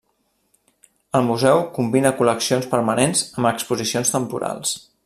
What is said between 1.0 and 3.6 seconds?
El museu combina col·leccions permanents amb